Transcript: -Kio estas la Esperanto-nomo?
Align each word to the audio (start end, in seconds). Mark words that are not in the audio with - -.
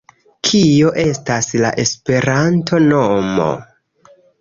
-Kio 0.47 0.93
estas 1.03 1.51
la 1.65 1.73
Esperanto-nomo? 1.85 3.51